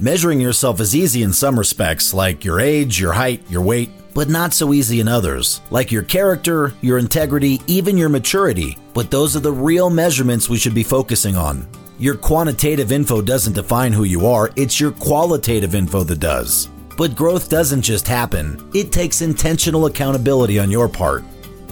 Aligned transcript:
Measuring 0.00 0.40
yourself 0.40 0.80
is 0.80 0.94
easy 0.94 1.24
in 1.24 1.32
some 1.32 1.58
respects, 1.58 2.14
like 2.14 2.44
your 2.44 2.60
age, 2.60 3.00
your 3.00 3.14
height, 3.14 3.42
your 3.50 3.62
weight, 3.62 3.90
but 4.14 4.28
not 4.28 4.54
so 4.54 4.72
easy 4.72 5.00
in 5.00 5.08
others, 5.08 5.60
like 5.70 5.90
your 5.90 6.04
character, 6.04 6.72
your 6.82 6.98
integrity, 6.98 7.60
even 7.66 7.98
your 7.98 8.08
maturity. 8.08 8.78
But 8.94 9.10
those 9.10 9.34
are 9.34 9.40
the 9.40 9.50
real 9.50 9.90
measurements 9.90 10.48
we 10.48 10.56
should 10.56 10.72
be 10.72 10.84
focusing 10.84 11.36
on. 11.36 11.66
Your 11.98 12.14
quantitative 12.14 12.92
info 12.92 13.20
doesn't 13.20 13.54
define 13.54 13.92
who 13.92 14.04
you 14.04 14.28
are, 14.28 14.52
it's 14.54 14.78
your 14.78 14.92
qualitative 14.92 15.74
info 15.74 16.04
that 16.04 16.20
does. 16.20 16.68
But 16.96 17.16
growth 17.16 17.48
doesn't 17.48 17.82
just 17.82 18.06
happen, 18.06 18.70
it 18.72 18.92
takes 18.92 19.20
intentional 19.20 19.86
accountability 19.86 20.60
on 20.60 20.70
your 20.70 20.88
part. 20.88 21.24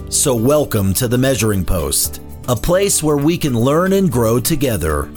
So, 0.09 0.35
welcome 0.35 0.93
to 0.95 1.07
the 1.07 1.17
Measuring 1.17 1.63
Post, 1.63 2.21
a 2.49 2.57
place 2.57 3.01
where 3.01 3.15
we 3.15 3.37
can 3.37 3.57
learn 3.57 3.93
and 3.93 4.11
grow 4.11 4.41
together. 4.41 5.09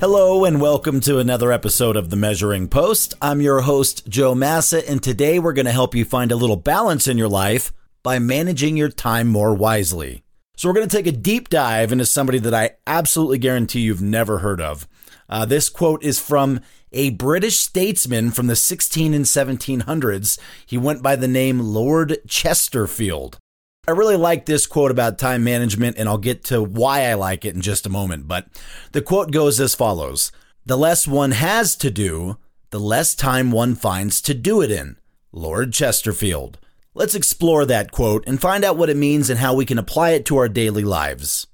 Hello, 0.00 0.44
and 0.44 0.60
welcome 0.60 0.98
to 1.00 1.20
another 1.20 1.52
episode 1.52 1.96
of 1.96 2.10
The 2.10 2.16
Measuring 2.16 2.68
Post. 2.68 3.14
I'm 3.22 3.40
your 3.40 3.60
host, 3.60 4.08
Joe 4.08 4.34
Massa, 4.34 4.86
and 4.90 5.00
today 5.00 5.38
we're 5.38 5.52
going 5.52 5.66
to 5.66 5.72
help 5.72 5.94
you 5.94 6.04
find 6.04 6.32
a 6.32 6.36
little 6.36 6.56
balance 6.56 7.06
in 7.06 7.16
your 7.16 7.28
life 7.28 7.72
by 8.02 8.18
managing 8.18 8.76
your 8.76 8.88
time 8.88 9.28
more 9.28 9.54
wisely. 9.54 10.24
So, 10.56 10.68
we're 10.68 10.74
going 10.74 10.88
to 10.88 10.96
take 10.96 11.06
a 11.06 11.12
deep 11.12 11.48
dive 11.48 11.92
into 11.92 12.06
somebody 12.06 12.40
that 12.40 12.52
I 12.52 12.72
absolutely 12.88 13.38
guarantee 13.38 13.80
you've 13.80 14.02
never 14.02 14.38
heard 14.38 14.60
of. 14.60 14.88
Uh, 15.28 15.44
this 15.44 15.68
quote 15.68 16.02
is 16.02 16.18
from 16.18 16.60
a 16.92 17.10
British 17.10 17.58
statesman 17.58 18.32
from 18.32 18.48
the 18.48 18.56
16 18.56 19.14
and 19.14 19.24
1700s. 19.24 20.38
He 20.66 20.76
went 20.76 21.02
by 21.02 21.14
the 21.14 21.28
name 21.28 21.60
Lord 21.60 22.18
Chesterfield. 22.26 23.38
I 23.86 23.90
really 23.90 24.16
like 24.16 24.46
this 24.46 24.66
quote 24.66 24.90
about 24.90 25.18
time 25.18 25.44
management, 25.44 25.98
and 25.98 26.08
I'll 26.08 26.16
get 26.16 26.44
to 26.44 26.62
why 26.62 27.04
I 27.04 27.14
like 27.14 27.44
it 27.44 27.54
in 27.54 27.60
just 27.60 27.84
a 27.84 27.90
moment. 27.90 28.26
But 28.26 28.46
the 28.92 29.02
quote 29.02 29.30
goes 29.30 29.60
as 29.60 29.74
follows 29.74 30.32
The 30.64 30.78
less 30.78 31.06
one 31.06 31.32
has 31.32 31.76
to 31.76 31.90
do, 31.90 32.38
the 32.70 32.80
less 32.80 33.14
time 33.14 33.50
one 33.50 33.74
finds 33.74 34.22
to 34.22 34.34
do 34.34 34.62
it 34.62 34.70
in. 34.70 34.96
Lord 35.32 35.72
Chesterfield. 35.72 36.58
Let's 36.94 37.14
explore 37.14 37.66
that 37.66 37.90
quote 37.90 38.24
and 38.26 38.40
find 38.40 38.64
out 38.64 38.76
what 38.78 38.88
it 38.88 38.96
means 38.96 39.28
and 39.28 39.40
how 39.40 39.52
we 39.52 39.66
can 39.66 39.78
apply 39.78 40.10
it 40.10 40.24
to 40.26 40.36
our 40.36 40.48
daily 40.48 40.84
lives. 40.84 41.48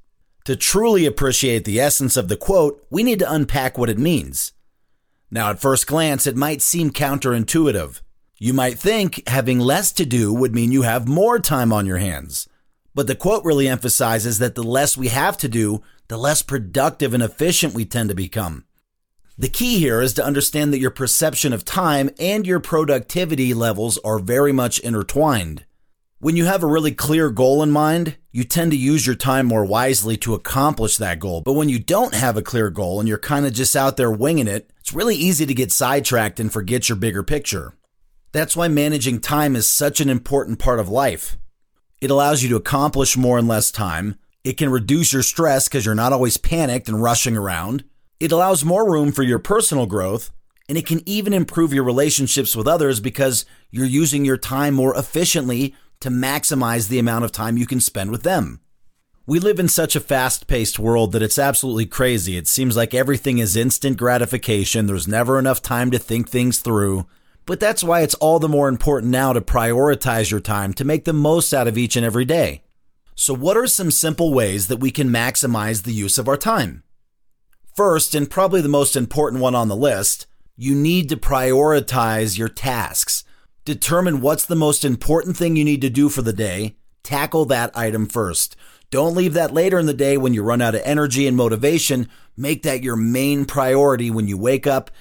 To 0.44 0.54
truly 0.54 1.06
appreciate 1.06 1.64
the 1.64 1.80
essence 1.80 2.16
of 2.16 2.28
the 2.28 2.36
quote, 2.36 2.86
we 2.90 3.02
need 3.02 3.18
to 3.20 3.32
unpack 3.32 3.76
what 3.76 3.90
it 3.90 3.98
means. 3.98 4.52
Now, 5.30 5.50
at 5.50 5.60
first 5.60 5.86
glance, 5.86 6.26
it 6.26 6.36
might 6.36 6.62
seem 6.62 6.90
counterintuitive. 6.90 8.00
You 8.42 8.54
might 8.54 8.78
think 8.78 9.28
having 9.28 9.58
less 9.58 9.92
to 9.92 10.06
do 10.06 10.32
would 10.32 10.54
mean 10.54 10.72
you 10.72 10.80
have 10.80 11.06
more 11.06 11.38
time 11.38 11.74
on 11.74 11.84
your 11.84 11.98
hands. 11.98 12.48
But 12.94 13.06
the 13.06 13.14
quote 13.14 13.44
really 13.44 13.68
emphasizes 13.68 14.38
that 14.38 14.54
the 14.54 14.62
less 14.62 14.96
we 14.96 15.08
have 15.08 15.36
to 15.38 15.48
do, 15.48 15.82
the 16.08 16.16
less 16.16 16.40
productive 16.40 17.12
and 17.12 17.22
efficient 17.22 17.74
we 17.74 17.84
tend 17.84 18.08
to 18.08 18.14
become. 18.14 18.64
The 19.36 19.50
key 19.50 19.78
here 19.78 20.00
is 20.00 20.14
to 20.14 20.24
understand 20.24 20.72
that 20.72 20.78
your 20.78 20.90
perception 20.90 21.52
of 21.52 21.66
time 21.66 22.08
and 22.18 22.46
your 22.46 22.60
productivity 22.60 23.52
levels 23.52 23.98
are 23.98 24.18
very 24.18 24.52
much 24.52 24.78
intertwined. 24.78 25.66
When 26.18 26.34
you 26.34 26.46
have 26.46 26.62
a 26.62 26.66
really 26.66 26.92
clear 26.92 27.28
goal 27.28 27.62
in 27.62 27.70
mind, 27.70 28.16
you 28.32 28.44
tend 28.44 28.70
to 28.70 28.78
use 28.78 29.06
your 29.06 29.16
time 29.16 29.44
more 29.44 29.66
wisely 29.66 30.16
to 30.16 30.32
accomplish 30.32 30.96
that 30.96 31.18
goal. 31.18 31.42
But 31.42 31.54
when 31.54 31.68
you 31.68 31.78
don't 31.78 32.14
have 32.14 32.38
a 32.38 32.42
clear 32.42 32.70
goal 32.70 33.00
and 33.00 33.08
you're 33.08 33.18
kind 33.18 33.44
of 33.44 33.52
just 33.52 33.76
out 33.76 33.98
there 33.98 34.10
winging 34.10 34.48
it, 34.48 34.70
it's 34.80 34.94
really 34.94 35.16
easy 35.16 35.44
to 35.44 35.52
get 35.52 35.70
sidetracked 35.70 36.40
and 36.40 36.50
forget 36.50 36.88
your 36.88 36.96
bigger 36.96 37.22
picture. 37.22 37.74
That's 38.32 38.56
why 38.56 38.68
managing 38.68 39.20
time 39.20 39.56
is 39.56 39.68
such 39.68 40.00
an 40.00 40.08
important 40.08 40.58
part 40.58 40.78
of 40.78 40.88
life. 40.88 41.36
It 42.00 42.10
allows 42.10 42.42
you 42.42 42.48
to 42.50 42.56
accomplish 42.56 43.16
more 43.16 43.38
in 43.38 43.48
less 43.48 43.70
time. 43.70 44.16
It 44.44 44.56
can 44.56 44.70
reduce 44.70 45.12
your 45.12 45.22
stress 45.22 45.68
because 45.68 45.84
you're 45.84 45.94
not 45.94 46.12
always 46.12 46.36
panicked 46.36 46.88
and 46.88 47.02
rushing 47.02 47.36
around. 47.36 47.84
It 48.20 48.32
allows 48.32 48.64
more 48.64 48.90
room 48.90 49.12
for 49.12 49.22
your 49.22 49.38
personal 49.38 49.86
growth. 49.86 50.30
And 50.68 50.78
it 50.78 50.86
can 50.86 51.02
even 51.04 51.32
improve 51.32 51.74
your 51.74 51.82
relationships 51.82 52.54
with 52.54 52.68
others 52.68 53.00
because 53.00 53.44
you're 53.72 53.84
using 53.84 54.24
your 54.24 54.36
time 54.36 54.74
more 54.74 54.96
efficiently 54.96 55.74
to 55.98 56.10
maximize 56.10 56.88
the 56.88 57.00
amount 57.00 57.24
of 57.24 57.32
time 57.32 57.56
you 57.56 57.66
can 57.66 57.80
spend 57.80 58.12
with 58.12 58.22
them. 58.22 58.60
We 59.26 59.40
live 59.40 59.58
in 59.58 59.66
such 59.66 59.96
a 59.96 60.00
fast 60.00 60.46
paced 60.46 60.78
world 60.78 61.10
that 61.10 61.22
it's 61.22 61.40
absolutely 61.40 61.86
crazy. 61.86 62.36
It 62.36 62.46
seems 62.46 62.76
like 62.76 62.94
everything 62.94 63.38
is 63.38 63.56
instant 63.56 63.96
gratification. 63.96 64.86
There's 64.86 65.08
never 65.08 65.40
enough 65.40 65.60
time 65.60 65.90
to 65.90 65.98
think 65.98 66.28
things 66.28 66.60
through. 66.60 67.06
But 67.50 67.58
that's 67.58 67.82
why 67.82 68.02
it's 68.02 68.14
all 68.14 68.38
the 68.38 68.48
more 68.48 68.68
important 68.68 69.10
now 69.10 69.32
to 69.32 69.40
prioritize 69.40 70.30
your 70.30 70.38
time 70.38 70.72
to 70.74 70.84
make 70.84 71.04
the 71.04 71.12
most 71.12 71.52
out 71.52 71.66
of 71.66 71.76
each 71.76 71.96
and 71.96 72.06
every 72.06 72.24
day. 72.24 72.62
So, 73.16 73.34
what 73.34 73.56
are 73.56 73.66
some 73.66 73.90
simple 73.90 74.32
ways 74.32 74.68
that 74.68 74.76
we 74.76 74.92
can 74.92 75.08
maximize 75.08 75.82
the 75.82 75.92
use 75.92 76.16
of 76.16 76.28
our 76.28 76.36
time? 76.36 76.84
First, 77.74 78.14
and 78.14 78.30
probably 78.30 78.60
the 78.60 78.68
most 78.68 78.94
important 78.94 79.42
one 79.42 79.56
on 79.56 79.66
the 79.66 79.74
list, 79.74 80.28
you 80.56 80.76
need 80.76 81.08
to 81.08 81.16
prioritize 81.16 82.38
your 82.38 82.48
tasks. 82.48 83.24
Determine 83.64 84.20
what's 84.20 84.46
the 84.46 84.54
most 84.54 84.84
important 84.84 85.36
thing 85.36 85.56
you 85.56 85.64
need 85.64 85.80
to 85.80 85.90
do 85.90 86.08
for 86.08 86.22
the 86.22 86.32
day. 86.32 86.76
Tackle 87.02 87.46
that 87.46 87.76
item 87.76 88.06
first. 88.06 88.54
Don't 88.90 89.16
leave 89.16 89.34
that 89.34 89.52
later 89.52 89.80
in 89.80 89.86
the 89.86 89.92
day 89.92 90.16
when 90.16 90.34
you 90.34 90.44
run 90.44 90.62
out 90.62 90.76
of 90.76 90.82
energy 90.84 91.26
and 91.26 91.36
motivation. 91.36 92.08
Make 92.36 92.62
that 92.62 92.84
your 92.84 92.94
main 92.94 93.44
priority 93.44 94.08
when 94.08 94.28
you 94.28 94.38
wake 94.38 94.68
up 94.68 94.92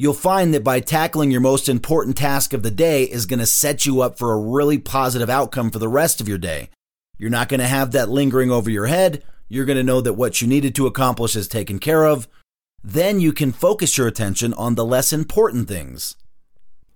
you'll 0.00 0.14
find 0.14 0.54
that 0.54 0.64
by 0.64 0.80
tackling 0.80 1.30
your 1.30 1.42
most 1.42 1.68
important 1.68 2.16
task 2.16 2.54
of 2.54 2.62
the 2.62 2.70
day 2.70 3.04
is 3.04 3.26
going 3.26 3.38
to 3.38 3.44
set 3.44 3.84
you 3.84 4.00
up 4.00 4.16
for 4.16 4.32
a 4.32 4.40
really 4.40 4.78
positive 4.78 5.28
outcome 5.28 5.70
for 5.70 5.78
the 5.78 5.86
rest 5.86 6.22
of 6.22 6.26
your 6.26 6.38
day. 6.38 6.70
You're 7.18 7.28
not 7.28 7.50
going 7.50 7.60
to 7.60 7.66
have 7.66 7.92
that 7.92 8.08
lingering 8.08 8.50
over 8.50 8.70
your 8.70 8.86
head. 8.86 9.22
You're 9.50 9.66
going 9.66 9.76
to 9.76 9.82
know 9.82 10.00
that 10.00 10.14
what 10.14 10.40
you 10.40 10.48
needed 10.48 10.74
to 10.76 10.86
accomplish 10.86 11.36
is 11.36 11.46
taken 11.46 11.78
care 11.78 12.06
of. 12.06 12.28
Then 12.82 13.20
you 13.20 13.34
can 13.34 13.52
focus 13.52 13.98
your 13.98 14.06
attention 14.06 14.54
on 14.54 14.74
the 14.74 14.86
less 14.86 15.12
important 15.12 15.68
things. 15.68 16.16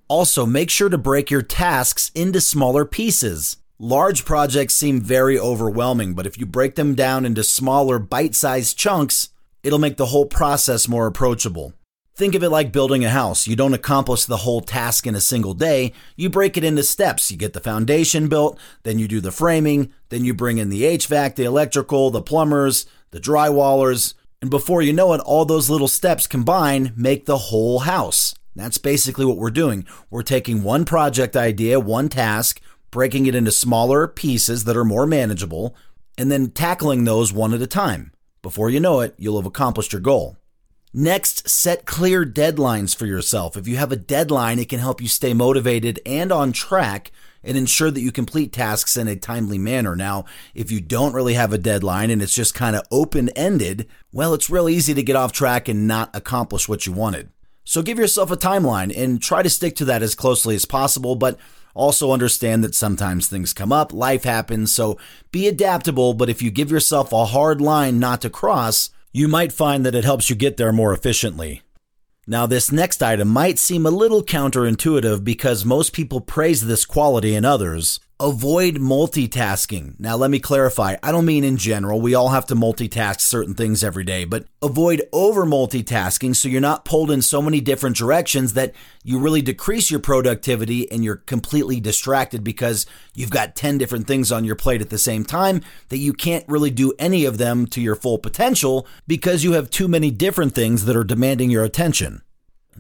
Also, 0.09 0.47
make 0.47 0.71
sure 0.71 0.89
to 0.89 0.97
break 0.97 1.31
your 1.31 1.43
tasks 1.43 2.11
into 2.15 2.41
smaller 2.41 2.87
pieces. 2.87 3.59
Large 3.79 4.25
projects 4.25 4.73
seem 4.73 5.03
very 5.03 5.39
overwhelming, 5.39 6.15
but 6.15 6.27
if 6.27 6.39
you 6.39 6.47
break 6.47 6.77
them 6.77 6.95
down 6.95 7.27
into 7.27 7.45
smaller, 7.45 7.99
bite 7.99 8.35
sized 8.35 8.79
chunks, 8.79 9.29
it'll 9.63 9.79
make 9.79 9.99
the 9.99 10.07
whole 10.07 10.25
process 10.25 10.89
more 10.89 11.07
approachable. 11.07 11.75
Think 12.17 12.37
of 12.37 12.45
it 12.45 12.51
like 12.51 12.71
building 12.71 13.05
a 13.05 13.11
house. 13.11 13.49
You 13.49 13.57
don't 13.57 13.75
accomplish 13.75 14.25
the 14.25 14.37
whole 14.39 14.61
task 14.61 15.05
in 15.05 15.17
a 15.17 15.21
single 15.21 15.53
day. 15.53 15.93
You 16.15 16.31
break 16.31 16.57
it 16.57 16.63
into 16.63 16.85
steps. 16.85 17.29
You 17.33 17.37
get 17.37 17.55
the 17.55 17.61
foundation 17.61 18.29
built, 18.29 18.57
then 18.85 19.01
you 19.01 19.09
do 19.09 19.21
the 19.21 19.33
framing, 19.33 19.93
then 20.11 20.25
you 20.25 20.33
bring 20.33 20.59
in 20.59 20.69
the 20.69 20.83
HVAC, 20.83 21.35
the 21.35 21.43
electrical, 21.43 22.13
the 22.13 22.23
plumbers, 22.23 22.87
the 23.11 23.19
drywallers, 23.19 24.15
and 24.41 24.51
before 24.51 24.83
you 24.83 24.93
know 24.93 25.13
it, 25.15 25.23
all 25.23 25.45
those 25.45 25.71
little 25.71 25.89
steps 25.89 26.27
combine 26.27 26.93
make 26.97 27.25
the 27.25 27.39
whole 27.39 27.81
house. 27.81 28.35
That's 28.55 28.79
basically 28.79 29.25
what 29.25 29.39
we're 29.39 29.51
doing. 29.51 29.87
We're 30.11 30.23
taking 30.23 30.63
one 30.63 30.85
project 30.85 31.35
idea, 31.35 31.81
one 31.81 32.09
task, 32.09 32.61
breaking 32.91 33.27
it 33.27 33.35
into 33.35 33.51
smaller 33.51 34.07
pieces 34.07 34.65
that 34.65 34.77
are 34.77 34.85
more 34.85 35.07
manageable, 35.07 35.75
and 36.17 36.31
then 36.31 36.51
tackling 36.51 37.05
those 37.05 37.33
one 37.33 37.55
at 37.55 37.63
a 37.63 37.67
time. 37.67 38.13
Before 38.41 38.71
you 38.71 38.79
know 38.79 39.01
it, 39.01 39.15
you'll 39.19 39.39
have 39.39 39.47
accomplished 39.47 39.93
your 39.93 40.03
goal. 40.03 40.37
Next, 40.97 41.49
set 41.49 41.87
clear 41.87 42.25
deadlines 42.25 42.95
for 42.95 43.05
yourself. 43.05 43.57
If 43.57 43.67
you 43.67 43.75
have 43.79 43.91
a 43.91 43.97
deadline, 43.97 44.61
it 44.61 44.69
can 44.69 44.79
help 44.79 45.03
you 45.03 45.09
stay 45.09 45.35
motivated 45.35 45.99
and 46.07 46.31
on 46.31 46.53
track 46.53 47.11
and 47.43 47.57
ensure 47.57 47.91
that 47.91 48.01
you 48.01 48.13
complete 48.13 48.53
tasks 48.53 48.97
in 48.97 49.09
a 49.09 49.17
timely 49.17 49.59
manner. 49.59 49.97
Now, 49.97 50.25
if 50.55 50.71
you 50.71 50.81
don't 50.81 51.13
really 51.13 51.35
have 51.35 51.53
a 51.53 51.59
deadline 51.59 52.11
and 52.11 52.23
it's 52.23 52.33
just 52.33 52.55
kind 52.55 52.77
of 52.77 52.87
open 52.93 53.29
ended, 53.31 53.89
well, 54.13 54.35
it's 54.35 54.49
real 54.49 54.69
easy 54.69 54.95
to 54.95 55.03
get 55.03 55.17
off 55.17 55.33
track 55.33 55.67
and 55.67 55.89
not 55.89 56.15
accomplish 56.15 56.69
what 56.69 56.87
you 56.87 56.93
wanted. 56.93 57.29
So 57.65 57.83
give 57.83 57.99
yourself 57.99 58.31
a 58.31 58.37
timeline 58.37 58.97
and 58.97 59.21
try 59.21 59.43
to 59.43 59.51
stick 59.51 59.75
to 59.77 59.85
that 59.87 60.03
as 60.05 60.15
closely 60.15 60.55
as 60.55 60.65
possible, 60.65 61.17
but 61.17 61.37
also 61.75 62.13
understand 62.13 62.63
that 62.63 62.77
sometimes 62.77 63.27
things 63.27 63.53
come 63.53 63.73
up, 63.73 63.93
life 63.93 64.23
happens, 64.23 64.73
so 64.73 64.97
be 65.33 65.49
adaptable. 65.49 66.15
But 66.15 66.29
if 66.29 66.41
you 66.41 66.53
give 66.53 66.71
yourself 66.71 67.13
a 67.13 67.25
hard 67.25 67.61
line 67.61 67.99
not 67.99 68.21
to 68.21 68.31
cross, 68.31 68.91
you 69.17 69.29
might 69.29 69.53
find 69.53 69.87
that 69.87 69.95
it 69.95 70.05
helps 70.05 70.29
you 70.29 70.35
get 70.35 70.57
there 70.57 70.73
more 70.73 70.93
efficiently. 70.93 71.63
Now, 72.27 72.47
this 72.47 72.73
next 72.73 73.01
item 73.01 73.29
might 73.29 73.61
seem 73.61 73.87
a 73.87 73.91
little 73.91 74.25
counterintuitive 74.25 75.23
because 75.23 75.65
most 75.65 75.93
people 75.93 76.21
praise 76.21 76.67
this 76.67 76.85
quality 76.85 77.37
in 77.37 77.45
others, 77.45 78.01
Avoid 78.21 78.77
multitasking. 78.77 79.99
Now, 79.99 80.15
let 80.15 80.31
me 80.31 80.39
clarify. 80.39 80.95
I 81.03 81.11
don't 81.11 81.25
mean 81.25 81.43
in 81.43 81.57
general. 81.57 82.01
We 82.01 82.15
all 82.15 82.29
have 82.29 82.47
to 82.47 82.55
multitask 82.55 83.21
certain 83.21 83.55
things 83.55 83.83
every 83.83 84.05
day, 84.05 84.25
but 84.25 84.45
avoid 84.63 85.03
over 85.13 85.45
multitasking 85.45 86.37
so 86.37 86.49
you're 86.49 86.61
not 86.61 86.85
pulled 86.85 87.11
in 87.11 87.23
so 87.23 87.43
many 87.43 87.61
different 87.61 87.97
directions 87.97 88.53
that 88.53 88.73
you 89.03 89.19
really 89.19 89.43
decrease 89.43 89.91
your 89.91 89.99
productivity 89.99 90.89
and 90.93 91.03
you're 91.03 91.17
completely 91.17 91.81
distracted 91.81 92.45
because 92.45 92.87
you've 93.17 93.33
got 93.33 93.57
10 93.57 93.79
different 93.79 94.07
things 94.07 94.31
on 94.31 94.45
your 94.45 94.55
plate 94.55 94.81
at 94.81 94.91
the 94.91 94.97
same 94.97 95.25
time 95.25 95.61
that 95.89 95.99
you 95.99 96.13
can't 96.13 96.49
really 96.49 96.71
do 96.71 96.93
any 97.01 97.25
of 97.25 97.39
them 97.39 97.67
to 97.67 97.81
your 97.81 97.97
full 97.97 98.19
potential 98.19 98.87
because 99.09 99.43
you 99.43 99.55
have 99.55 99.71
too 99.71 99.89
many 99.89 100.13
different 100.13 100.55
things 100.55 100.85
that 100.85 100.95
are 100.95 101.03
demanding 101.03 101.51
your 101.51 101.65
attention. 101.65 102.23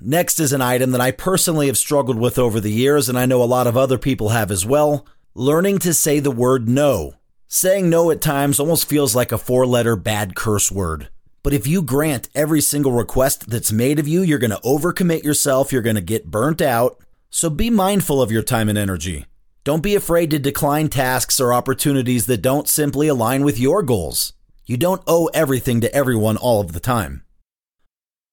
Next 0.00 0.38
is 0.38 0.52
an 0.52 0.60
item 0.60 0.92
that 0.92 1.00
I 1.00 1.10
personally 1.10 1.66
have 1.66 1.78
struggled 1.78 2.19
with 2.19 2.38
over 2.38 2.60
the 2.60 2.72
years, 2.72 3.08
and 3.08 3.19
I 3.19 3.26
know 3.26 3.42
a 3.42 3.44
lot 3.44 3.66
of 3.66 3.76
other 3.76 3.98
people 3.98 4.30
have 4.30 4.50
as 4.50 4.64
well 4.64 5.04
Learning 5.36 5.81
to 5.81 5.92
say 5.92 6.20
the 6.20 6.31
word 6.31 6.69
no. 6.69 7.14
Saying 7.48 7.90
no 7.90 8.12
at 8.12 8.20
times 8.20 8.60
almost 8.60 8.88
feels 8.88 9.16
like 9.16 9.32
a 9.32 9.38
four 9.38 9.66
letter 9.66 9.96
bad 9.96 10.36
curse 10.36 10.70
word. 10.70 11.08
But 11.42 11.52
if 11.52 11.66
you 11.66 11.82
grant 11.82 12.28
every 12.36 12.60
single 12.60 12.92
request 12.92 13.50
that's 13.50 13.72
made 13.72 13.98
of 13.98 14.06
you, 14.06 14.22
you're 14.22 14.38
going 14.38 14.52
to 14.52 14.58
overcommit 14.58 15.25
yourself, 15.25 15.72
you're 15.72 15.82
going 15.82 15.96
to 15.96 16.00
get 16.00 16.31
burnt 16.31 16.62
out. 16.62 17.00
So 17.31 17.50
be 17.50 17.69
mindful 17.69 18.22
of 18.22 18.31
your 18.31 18.44
time 18.44 18.69
and 18.69 18.78
energy. 18.78 19.26
Don't 19.64 19.82
be 19.82 19.96
afraid 19.96 20.31
to 20.31 20.38
decline 20.38 20.86
tasks 20.86 21.40
or 21.40 21.52
opportunities 21.52 22.26
that 22.26 22.40
don't 22.40 22.69
simply 22.69 23.08
align 23.08 23.42
with 23.42 23.58
your 23.58 23.82
goals. 23.82 24.34
You 24.66 24.76
don't 24.76 25.02
owe 25.08 25.26
everything 25.34 25.80
to 25.80 25.92
everyone 25.92 26.37
all 26.37 26.60
of 26.60 26.75
the 26.75 26.78
time. 26.80 27.25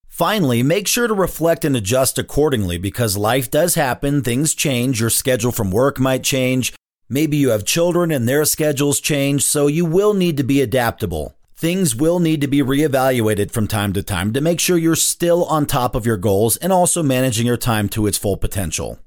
Finally, 0.08 0.62
make 0.62 0.88
sure 0.88 1.08
to 1.08 1.16
reflect 1.16 1.66
and 1.66 1.76
adjust 1.76 2.20
accordingly 2.20 2.78
because 2.78 3.18
life 3.18 3.50
does 3.50 3.74
happen, 3.74 4.22
things 4.22 4.54
change, 4.54 5.02
your 5.02 5.10
schedule 5.10 5.52
from 5.52 5.72
work 5.72 6.00
might 6.00 6.22
change, 6.22 6.74
maybe 7.12 7.38
you 7.38 7.50
have 7.50 7.66
children 7.66 8.10
and 8.10 8.28
their 8.28 8.46
schedules 8.46 9.00
change, 9.00 9.44
so 9.44 9.68
you 9.68 9.86
will 9.86 10.16
need 10.16 10.38
to 10.38 10.44
be 10.44 10.62
adaptable. 10.62 11.36
Things 11.56 11.96
will 11.96 12.20
need 12.20 12.42
to 12.42 12.48
be 12.48 12.64
reevaluated 12.64 13.52
from 13.52 13.68
time 13.68 13.94
to 13.94 14.02
time 14.02 14.34
to 14.34 14.42
make 14.42 14.60
sure 14.60 14.78
you're 14.78 14.96
still 14.96 15.46
on 15.46 15.68
top 15.68 15.94
of 15.94 16.08
your 16.08 16.18
goals 16.18 16.58
and 16.58 16.74
also 16.74 17.04
managing 17.04 17.46
your 17.46 17.58
time 17.58 17.88
to 17.90 18.08
its 18.08 18.18
full 18.18 18.38
potential. 18.38 18.98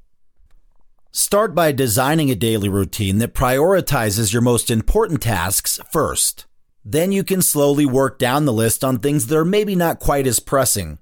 Start 1.11 1.55
by 1.55 1.73
designing 1.73 2.31
a 2.31 2.35
daily 2.35 2.69
routine 2.69 3.19
that 3.19 3.35
prioritizes 3.35 4.33
your 4.33 4.43
most 4.43 4.71
important 4.71 5.23
tasks 5.23 5.81
first. 5.91 6.47
Then 6.85 7.13
you 7.13 7.25
can 7.25 7.41
slowly 7.41 7.87
work 7.87 8.19
down 8.19 8.45
the 8.45 8.53
list 8.53 8.85
on 8.85 8.99
things 8.99 9.27
that 9.27 9.39
are 9.39 9.45
maybe 9.45 9.75
not 9.75 9.99
quite 9.99 10.27
as 10.27 10.39
pressing. 10.39 10.99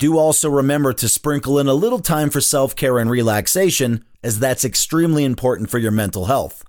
Do 0.00 0.16
also 0.16 0.48
remember 0.48 0.94
to 0.94 1.10
sprinkle 1.10 1.58
in 1.58 1.66
a 1.66 1.74
little 1.74 1.98
time 1.98 2.30
for 2.30 2.40
self 2.40 2.74
care 2.74 2.98
and 2.98 3.10
relaxation, 3.10 4.02
as 4.22 4.38
that's 4.38 4.64
extremely 4.64 5.24
important 5.24 5.68
for 5.68 5.76
your 5.76 5.90
mental 5.90 6.24
health. 6.24 6.64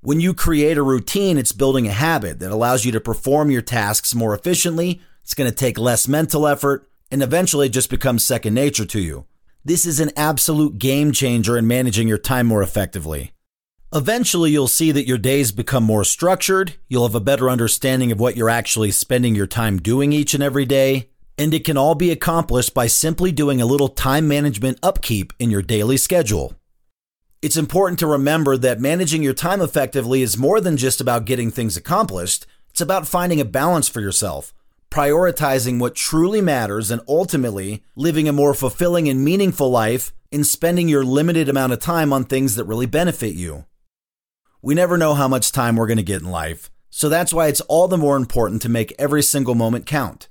When 0.00 0.20
you 0.20 0.32
create 0.32 0.78
a 0.78 0.82
routine, 0.84 1.38
it's 1.38 1.50
building 1.50 1.88
a 1.88 1.92
habit 1.92 2.38
that 2.38 2.52
allows 2.52 2.84
you 2.84 2.92
to 2.92 3.00
perform 3.00 3.50
your 3.50 3.62
tasks 3.62 4.14
more 4.14 4.32
efficiently. 4.32 5.00
It's 5.24 5.34
going 5.34 5.50
to 5.50 5.56
take 5.56 5.76
less 5.76 6.06
mental 6.06 6.46
effort 6.46 6.88
and 7.10 7.20
eventually 7.20 7.68
just 7.68 7.90
becomes 7.90 8.24
second 8.24 8.54
nature 8.54 8.86
to 8.86 9.00
you. 9.00 9.26
This 9.64 9.84
is 9.84 9.98
an 9.98 10.12
absolute 10.16 10.78
game 10.78 11.10
changer 11.10 11.58
in 11.58 11.66
managing 11.66 12.06
your 12.06 12.16
time 12.16 12.46
more 12.46 12.62
effectively. 12.62 13.32
Eventually, 13.92 14.52
you'll 14.52 14.68
see 14.68 14.92
that 14.92 15.08
your 15.08 15.18
days 15.18 15.50
become 15.50 15.82
more 15.82 16.04
structured, 16.04 16.74
you'll 16.86 17.08
have 17.08 17.16
a 17.16 17.20
better 17.20 17.50
understanding 17.50 18.12
of 18.12 18.20
what 18.20 18.36
you're 18.36 18.48
actually 18.48 18.92
spending 18.92 19.34
your 19.34 19.48
time 19.48 19.78
doing 19.78 20.12
each 20.12 20.32
and 20.32 20.44
every 20.44 20.64
day, 20.64 21.08
and 21.38 21.54
it 21.54 21.64
can 21.64 21.76
all 21.76 21.94
be 21.94 22.10
accomplished 22.10 22.74
by 22.74 22.88
simply 22.88 23.30
doing 23.30 23.60
a 23.60 23.66
little 23.66 23.88
time 23.88 24.26
management 24.26 24.78
upkeep 24.82 25.32
in 25.38 25.50
your 25.50 25.62
daily 25.62 25.96
schedule. 25.96 26.54
It's 27.40 27.56
important 27.56 28.00
to 28.00 28.08
remember 28.08 28.56
that 28.56 28.80
managing 28.80 29.22
your 29.22 29.34
time 29.34 29.60
effectively 29.60 30.22
is 30.22 30.36
more 30.36 30.60
than 30.60 30.76
just 30.76 31.00
about 31.00 31.24
getting 31.24 31.52
things 31.52 31.76
accomplished. 31.76 32.46
It's 32.70 32.80
about 32.80 33.06
finding 33.06 33.40
a 33.40 33.44
balance 33.44 33.88
for 33.88 34.00
yourself, 34.00 34.52
prioritizing 34.90 35.78
what 35.78 35.94
truly 35.94 36.40
matters, 36.40 36.90
and 36.90 37.00
ultimately 37.06 37.84
living 37.94 38.28
a 38.28 38.32
more 38.32 38.54
fulfilling 38.54 39.08
and 39.08 39.24
meaningful 39.24 39.70
life 39.70 40.12
in 40.32 40.42
spending 40.42 40.88
your 40.88 41.04
limited 41.04 41.48
amount 41.48 41.72
of 41.72 41.78
time 41.78 42.12
on 42.12 42.24
things 42.24 42.56
that 42.56 42.64
really 42.64 42.86
benefit 42.86 43.34
you. 43.34 43.64
We 44.60 44.74
never 44.74 44.98
know 44.98 45.14
how 45.14 45.28
much 45.28 45.52
time 45.52 45.76
we're 45.76 45.86
going 45.86 45.98
to 45.98 46.02
get 46.02 46.20
in 46.20 46.30
life, 46.30 46.72
so 46.90 47.08
that's 47.08 47.32
why 47.32 47.46
it's 47.46 47.60
all 47.62 47.86
the 47.86 47.96
more 47.96 48.16
important 48.16 48.60
to 48.62 48.68
make 48.68 48.92
every 48.98 49.22
single 49.22 49.54
moment 49.54 49.86
count. 49.86 50.28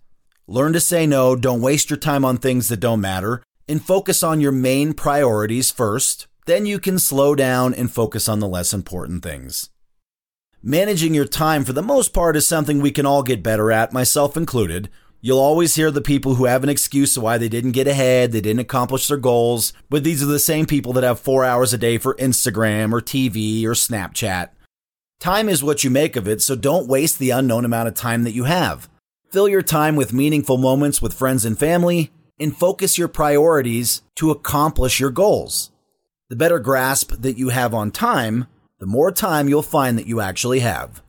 Learn 0.48 0.74
to 0.74 0.80
say 0.80 1.06
no, 1.06 1.36
don't 1.36 1.62
waste 1.62 1.90
your 1.90 1.98
time 1.98 2.26
on 2.26 2.38
things 2.38 2.70
that 2.70 2.80
don't 2.80 3.02
matter, 3.02 3.44
and 3.68 3.84
focus 3.84 4.24
on 4.24 4.42
your 4.42 4.52
main 4.52 4.94
priorities 4.94 5.72
first 5.72 6.28
then 6.48 6.66
you 6.66 6.80
can 6.80 6.98
slow 6.98 7.36
down 7.36 7.74
and 7.74 7.92
focus 7.92 8.28
on 8.28 8.40
the 8.40 8.48
less 8.48 8.74
important 8.74 9.22
things. 9.22 9.70
Managing 10.64 11.14
your 11.14 11.26
time, 11.26 11.64
for 11.64 11.74
the 11.74 11.84
most 11.84 12.14
part, 12.14 12.36
is 12.38 12.48
something 12.48 12.82
we 12.82 12.90
can 12.90 13.06
all 13.06 13.22
get 13.22 13.44
better 13.44 13.70
at, 13.72 13.94
myself 13.94 14.36
included. 14.36 14.90
You'll 15.20 15.40
always 15.40 15.76
hear 15.76 15.92
the 15.92 16.02
people 16.02 16.36
who 16.36 16.46
have 16.46 16.64
an 16.64 16.70
excuse 16.70 17.18
why 17.18 17.38
they 17.38 17.50
didn't 17.50 17.74
get 17.74 17.88
ahead, 17.88 18.32
they 18.32 18.42
didn't 18.42 18.62
accomplish 18.62 19.08
their 19.08 19.18
goals, 19.18 19.74
but 19.90 20.06
these 20.06 20.24
are 20.24 20.28
the 20.28 20.40
same 20.40 20.66
people 20.66 20.94
that 20.94 21.04
have 21.04 21.20
four 21.20 21.44
hours 21.44 21.74
a 21.74 21.78
day 21.78 21.98
for 21.98 22.16
Instagram 22.16 22.94
or 22.94 23.02
TV 23.02 23.66
or 23.66 23.72
Snapchat. 23.72 24.50
Time 25.20 25.50
is 25.50 25.64
what 25.64 25.84
you 25.84 25.90
make 25.90 26.16
of 26.16 26.30
it, 26.30 26.42
so 26.42 26.56
don't 26.56 26.88
waste 26.88 27.20
the 27.20 27.32
unknown 27.32 27.66
amount 27.66 27.90
of 27.90 27.94
time 27.94 28.24
that 28.24 28.34
you 28.34 28.46
have. 28.46 28.90
Fill 29.30 29.50
your 29.50 29.62
time 29.62 29.98
with 29.98 30.14
meaningful 30.14 30.56
moments 30.56 31.02
with 31.02 31.14
friends 31.14 31.44
and 31.44 31.60
family, 31.60 32.12
and 32.40 32.56
focus 32.56 32.98
your 32.98 33.10
priorities 33.10 34.02
to 34.16 34.32
accomplish 34.32 35.02
your 35.02 35.10
goals. 35.10 35.72
The 36.30 36.38
better 36.38 36.60
grasp 36.60 37.12
that 37.20 37.38
you 37.38 37.50
have 37.50 37.74
on 37.74 37.92
time, 37.92 38.48
the 38.80 38.86
more 38.86 39.12
time 39.12 39.50
you'll 39.50 39.64
find 39.64 39.98
that 39.98 40.08
you 40.08 40.22
actually 40.22 40.60
have. 40.60 41.02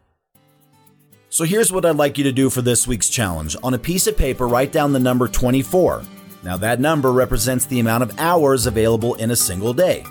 So 1.29 1.44
here's 1.44 1.70
what 1.70 1.87
I'd 1.87 1.94
like 1.94 2.19
you 2.19 2.25
to 2.25 2.32
do 2.32 2.50
for 2.50 2.61
this 2.61 2.88
week's 2.88 3.09
challenge. 3.09 3.55
On 3.62 3.75
a 3.75 3.79
piece 3.79 4.09
of 4.09 4.17
paper, 4.17 4.49
write 4.49 4.73
down 4.73 4.93
the 4.93 4.99
number 4.99 5.29
24. 5.29 6.03
Now, 6.43 6.56
that 6.56 6.81
number 6.81 7.12
represents 7.12 7.67
the 7.67 7.79
amount 7.79 8.03
of 8.03 8.19
hours 8.19 8.67
available 8.67 9.15
in 9.17 9.31
a 9.31 9.37
single 9.37 9.75
day. 9.75 10.05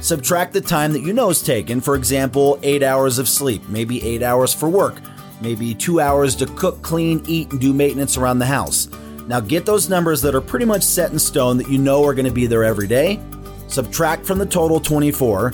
Subtract 0.00 0.54
the 0.54 0.60
time 0.60 0.92
that 0.92 1.02
you 1.02 1.12
know 1.12 1.30
is 1.30 1.42
taken, 1.42 1.82
for 1.82 1.96
example, 1.96 2.58
8 2.62 2.82
hours 2.82 3.18
of 3.18 3.28
sleep, 3.28 3.68
maybe 3.68 4.02
8 4.02 4.22
hours 4.22 4.54
for 4.54 4.68
work, 4.70 5.00
maybe 5.40 5.74
2 5.74 6.00
hours 6.00 6.34
to 6.36 6.46
cook, 6.46 6.82
clean, 6.82 7.22
eat, 7.26 7.50
and 7.50 7.60
do 7.60 7.72
maintenance 7.72 8.16
around 8.16 8.38
the 8.38 8.46
house. 8.46 8.88
Now, 9.26 9.40
get 9.40 9.66
those 9.66 9.88
numbers 9.88 10.22
that 10.22 10.34
are 10.34 10.40
pretty 10.40 10.66
much 10.66 10.82
set 10.82 11.12
in 11.12 11.18
stone 11.18 11.56
that 11.58 11.68
you 11.68 11.78
know 11.78 12.04
are 12.04 12.14
going 12.14 12.26
to 12.26 12.32
be 12.32 12.46
there 12.46 12.64
every 12.64 12.86
day 12.86 13.20
subtract 13.68 14.24
from 14.24 14.38
the 14.38 14.46
total 14.46 14.80
24, 14.80 15.52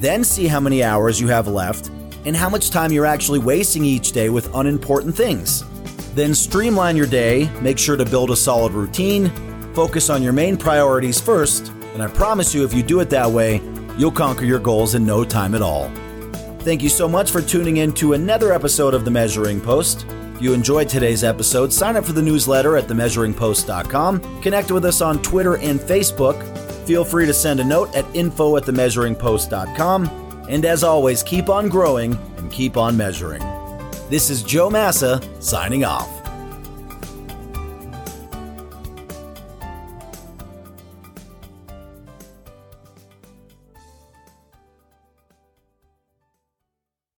then 0.00 0.24
see 0.24 0.46
how 0.46 0.60
many 0.60 0.82
hours 0.82 1.20
you 1.20 1.28
have 1.28 1.48
left 1.48 1.90
and 2.24 2.36
how 2.36 2.48
much 2.48 2.70
time 2.70 2.90
you're 2.92 3.06
actually 3.06 3.38
wasting 3.38 3.84
each 3.84 4.12
day 4.12 4.28
with 4.28 4.54
unimportant 4.54 5.14
things. 5.14 5.64
Then 6.14 6.34
streamline 6.34 6.96
your 6.96 7.06
day, 7.06 7.50
make 7.60 7.78
sure 7.78 7.96
to 7.96 8.04
build 8.04 8.30
a 8.30 8.36
solid 8.36 8.72
routine, 8.72 9.30
focus 9.74 10.10
on 10.10 10.22
your 10.22 10.32
main 10.32 10.56
priorities 10.56 11.20
first, 11.20 11.68
and 11.92 12.02
I 12.02 12.08
promise 12.08 12.54
you, 12.54 12.64
if 12.64 12.72
you 12.72 12.82
do 12.82 13.00
it 13.00 13.10
that 13.10 13.30
way, 13.30 13.60
you'll 13.96 14.12
conquer 14.12 14.44
your 14.44 14.58
goals 14.58 14.94
in 14.94 15.04
no 15.04 15.24
time 15.24 15.54
at 15.54 15.62
all. 15.62 15.90
Thank 16.64 16.82
you 16.82 16.88
so 16.88 17.06
much 17.06 17.30
for 17.30 17.42
tuning 17.42 17.76
in 17.76 17.92
to 17.94 18.14
another 18.14 18.52
episode 18.52 18.94
of 18.94 19.04
The 19.04 19.10
Measuring 19.10 19.60
Post. 19.60 20.06
If 20.34 20.42
you 20.42 20.52
enjoyed 20.52 20.88
today's 20.88 21.22
episode, 21.22 21.72
sign 21.72 21.96
up 21.96 22.04
for 22.04 22.12
the 22.12 22.22
newsletter 22.22 22.76
at 22.76 22.88
themeasuringpost.com, 22.88 24.42
connect 24.42 24.72
with 24.72 24.84
us 24.84 25.00
on 25.00 25.22
Twitter 25.22 25.58
and 25.58 25.78
Facebook, 25.78 26.40
Feel 26.86 27.04
free 27.04 27.24
to 27.26 27.32
send 27.32 27.60
a 27.60 27.64
note 27.64 27.94
at 27.94 28.04
info 28.14 28.56
at 28.56 28.64
themeasuringpost.com. 28.64 30.46
And 30.48 30.64
as 30.64 30.84
always, 30.84 31.22
keep 31.22 31.48
on 31.48 31.68
growing 31.68 32.14
and 32.36 32.52
keep 32.52 32.76
on 32.76 32.96
measuring. 32.96 33.42
This 34.10 34.28
is 34.28 34.42
Joe 34.42 34.68
Massa 34.68 35.22
signing 35.40 35.84
off. 35.84 36.23